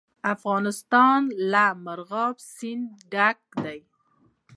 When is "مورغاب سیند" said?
1.85-2.85